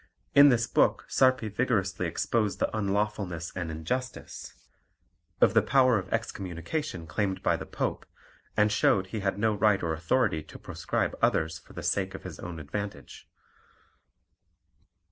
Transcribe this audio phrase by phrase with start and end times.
[0.33, 4.55] In this book Sarpi vigorously exposed the unlawfulness and injustice
[5.39, 8.07] of the power of excommunication claimed by the Pope,
[8.57, 12.23] and showed he had no right or authority to proscribe others for the sake of
[12.23, 13.29] his own advantage.